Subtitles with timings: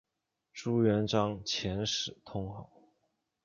[0.51, 2.71] 朱元璋遣使通好。